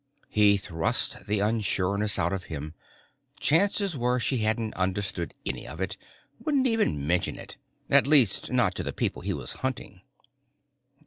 [0.29, 2.73] He thrust the unsureness out of him.
[3.39, 5.95] Chances were she hadn't understood any of it,
[6.43, 7.57] wouldn't even mention it.
[7.87, 10.01] At least not to the people he was hunting.